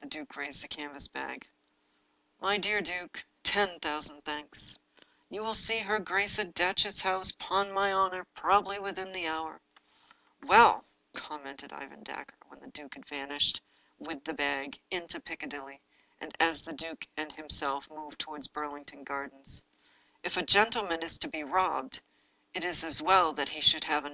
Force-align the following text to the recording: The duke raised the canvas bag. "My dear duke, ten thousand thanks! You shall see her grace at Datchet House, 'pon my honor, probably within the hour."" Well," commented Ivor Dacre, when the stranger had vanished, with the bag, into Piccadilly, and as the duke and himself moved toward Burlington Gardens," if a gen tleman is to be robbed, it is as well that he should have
The 0.00 0.06
duke 0.08 0.34
raised 0.36 0.62
the 0.64 0.68
canvas 0.68 1.08
bag. 1.08 1.46
"My 2.40 2.56
dear 2.56 2.80
duke, 2.80 3.22
ten 3.42 3.78
thousand 3.80 4.24
thanks! 4.24 4.78
You 5.28 5.42
shall 5.42 5.52
see 5.52 5.78
her 5.80 5.98
grace 5.98 6.38
at 6.38 6.54
Datchet 6.54 7.00
House, 7.00 7.32
'pon 7.32 7.70
my 7.70 7.92
honor, 7.92 8.24
probably 8.34 8.78
within 8.78 9.12
the 9.12 9.28
hour."" 9.28 9.60
Well," 10.48 10.86
commented 11.12 11.70
Ivor 11.70 11.96
Dacre, 11.96 12.34
when 12.46 12.60
the 12.60 12.70
stranger 12.70 12.92
had 12.94 13.04
vanished, 13.06 13.60
with 13.98 14.24
the 14.24 14.32
bag, 14.32 14.80
into 14.90 15.20
Piccadilly, 15.20 15.82
and 16.18 16.34
as 16.40 16.64
the 16.64 16.72
duke 16.72 17.06
and 17.18 17.30
himself 17.30 17.90
moved 17.90 18.18
toward 18.20 18.48
Burlington 18.54 19.04
Gardens," 19.04 19.62
if 20.24 20.38
a 20.38 20.42
gen 20.42 20.70
tleman 20.70 21.02
is 21.04 21.18
to 21.18 21.28
be 21.28 21.44
robbed, 21.44 22.00
it 22.54 22.64
is 22.64 22.82
as 22.82 23.02
well 23.02 23.34
that 23.34 23.50
he 23.50 23.60
should 23.60 23.84
have 23.84 24.06